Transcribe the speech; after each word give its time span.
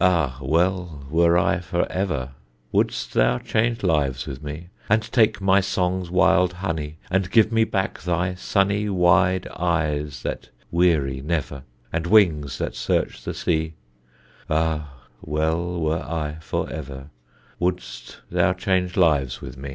Ah, 0.00 0.38
well 0.40 1.04
were 1.10 1.36
I 1.36 1.58
for 1.58 1.84
ever, 1.90 2.34
Wouldst 2.70 3.14
thou 3.14 3.38
change 3.38 3.82
lives 3.82 4.24
with 4.24 4.40
me, 4.44 4.68
And 4.88 5.02
take 5.10 5.40
my 5.40 5.60
song's 5.60 6.08
wild 6.08 6.52
honey, 6.52 6.98
And 7.10 7.32
give 7.32 7.50
me 7.50 7.64
back 7.64 8.00
thy 8.02 8.36
sunny 8.36 8.88
Wide 8.88 9.48
eyes 9.56 10.22
that 10.22 10.50
weary 10.70 11.20
never, 11.20 11.64
And 11.92 12.06
wings 12.06 12.58
that 12.58 12.76
search 12.76 13.24
the 13.24 13.34
sea; 13.34 13.74
Ah, 14.48 14.92
well 15.20 15.80
were 15.80 16.00
I 16.04 16.36
for 16.40 16.70
ever, 16.72 17.10
Wouldst 17.58 18.18
thou 18.30 18.52
change 18.52 18.96
lives 18.96 19.40
with 19.40 19.56
me. 19.56 19.68